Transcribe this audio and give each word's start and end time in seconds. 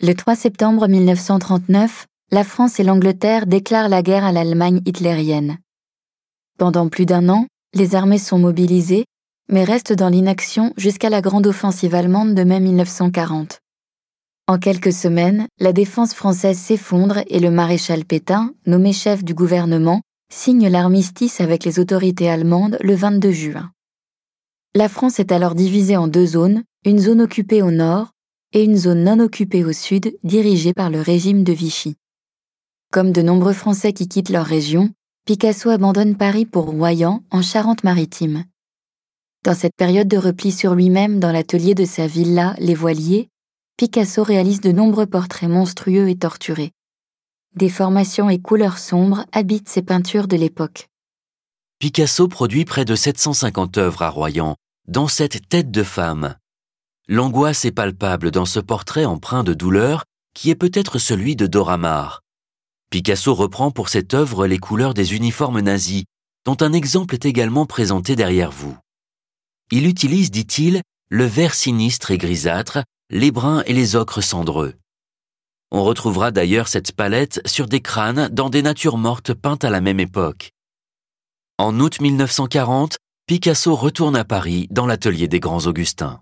Le 0.00 0.14
3 0.14 0.36
septembre 0.36 0.86
1939, 0.86 2.06
la 2.30 2.44
France 2.44 2.78
et 2.78 2.84
l'Angleterre 2.84 3.48
déclarent 3.48 3.88
la 3.88 4.00
guerre 4.00 4.24
à 4.24 4.30
l'Allemagne 4.30 4.80
hitlérienne. 4.86 5.58
Pendant 6.56 6.88
plus 6.88 7.04
d'un 7.04 7.28
an, 7.28 7.48
les 7.74 7.96
armées 7.96 8.18
sont 8.18 8.38
mobilisées, 8.38 9.06
mais 9.48 9.64
restent 9.64 9.92
dans 9.92 10.08
l'inaction 10.08 10.72
jusqu'à 10.76 11.10
la 11.10 11.20
grande 11.20 11.48
offensive 11.48 11.96
allemande 11.96 12.36
de 12.36 12.44
mai 12.44 12.60
1940. 12.60 13.58
En 14.46 14.58
quelques 14.60 14.92
semaines, 14.92 15.48
la 15.58 15.72
défense 15.72 16.14
française 16.14 16.58
s'effondre 16.58 17.18
et 17.26 17.40
le 17.40 17.50
maréchal 17.50 18.04
Pétain, 18.04 18.54
nommé 18.66 18.92
chef 18.92 19.24
du 19.24 19.34
gouvernement, 19.34 20.02
signe 20.32 20.68
l'armistice 20.68 21.40
avec 21.40 21.64
les 21.64 21.80
autorités 21.80 22.30
allemandes 22.30 22.78
le 22.82 22.94
22 22.94 23.32
juin. 23.32 23.72
La 24.76 24.88
France 24.88 25.18
est 25.18 25.32
alors 25.32 25.56
divisée 25.56 25.96
en 25.96 26.06
deux 26.06 26.26
zones, 26.26 26.62
une 26.84 27.00
zone 27.00 27.20
occupée 27.20 27.62
au 27.62 27.72
nord 27.72 28.12
et 28.52 28.64
une 28.64 28.76
zone 28.76 29.04
non 29.04 29.18
occupée 29.20 29.64
au 29.64 29.72
sud 29.72 30.16
dirigée 30.24 30.72
par 30.72 30.90
le 30.90 31.00
régime 31.00 31.44
de 31.44 31.52
Vichy. 31.52 31.96
Comme 32.90 33.12
de 33.12 33.22
nombreux 33.22 33.52
Français 33.52 33.92
qui 33.92 34.08
quittent 34.08 34.30
leur 34.30 34.46
région, 34.46 34.90
Picasso 35.26 35.68
abandonne 35.68 36.16
Paris 36.16 36.46
pour 36.46 36.66
Royan, 36.66 37.22
en 37.30 37.42
Charente-Maritime. 37.42 38.44
Dans 39.44 39.54
cette 39.54 39.76
période 39.76 40.08
de 40.08 40.16
repli 40.16 40.50
sur 40.50 40.74
lui-même 40.74 41.20
dans 41.20 41.32
l'atelier 41.32 41.74
de 41.74 41.84
sa 41.84 42.06
villa 42.06 42.54
Les 42.58 42.74
Voiliers, 42.74 43.28
Picasso 43.76 44.22
réalise 44.22 44.60
de 44.60 44.72
nombreux 44.72 45.06
portraits 45.06 45.50
monstrueux 45.50 46.08
et 46.08 46.16
torturés. 46.16 46.72
Des 47.54 47.68
formations 47.68 48.30
et 48.30 48.40
couleurs 48.40 48.78
sombres 48.78 49.24
habitent 49.32 49.68
ses 49.68 49.82
peintures 49.82 50.28
de 50.28 50.36
l'époque. 50.36 50.88
Picasso 51.78 52.26
produit 52.26 52.64
près 52.64 52.84
de 52.84 52.94
750 52.94 53.78
œuvres 53.78 54.02
à 54.02 54.10
Royan, 54.10 54.56
dans 54.88 55.06
cette 55.06 55.48
tête 55.48 55.70
de 55.70 55.82
femme, 55.82 56.34
L'angoisse 57.10 57.64
est 57.64 57.72
palpable 57.72 58.30
dans 58.30 58.44
ce 58.44 58.60
portrait 58.60 59.06
empreint 59.06 59.42
de 59.42 59.54
douleur 59.54 60.04
qui 60.34 60.50
est 60.50 60.54
peut-être 60.54 60.98
celui 60.98 61.36
de 61.36 61.46
Dora 61.46 61.78
Maar. 61.78 62.20
Picasso 62.90 63.34
reprend 63.34 63.70
pour 63.70 63.88
cette 63.88 64.12
œuvre 64.12 64.46
les 64.46 64.58
couleurs 64.58 64.92
des 64.92 65.14
uniformes 65.14 65.60
nazis, 65.60 66.04
dont 66.44 66.58
un 66.60 66.74
exemple 66.74 67.14
est 67.14 67.24
également 67.24 67.64
présenté 67.64 68.14
derrière 68.14 68.50
vous. 68.50 68.76
Il 69.72 69.86
utilise, 69.86 70.30
dit-il, 70.30 70.82
le 71.08 71.24
vert 71.24 71.54
sinistre 71.54 72.10
et 72.10 72.18
grisâtre, 72.18 72.84
les 73.08 73.30
bruns 73.30 73.62
et 73.64 73.72
les 73.72 73.96
ocres 73.96 74.22
cendreux. 74.22 74.74
On 75.70 75.84
retrouvera 75.84 76.30
d'ailleurs 76.30 76.68
cette 76.68 76.92
palette 76.92 77.40
sur 77.46 77.68
des 77.68 77.80
crânes 77.80 78.28
dans 78.28 78.50
des 78.50 78.60
natures 78.60 78.98
mortes 78.98 79.32
peintes 79.32 79.64
à 79.64 79.70
la 79.70 79.80
même 79.80 80.00
époque. 80.00 80.52
En 81.56 81.80
août 81.80 82.02
1940, 82.02 82.98
Picasso 83.26 83.74
retourne 83.74 84.14
à 84.14 84.26
Paris 84.26 84.68
dans 84.70 84.86
l'atelier 84.86 85.26
des 85.26 85.40
Grands 85.40 85.66
Augustins. 85.66 86.20